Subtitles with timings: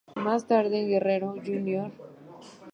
[0.15, 1.91] Más tarde en Guerrero, Jr.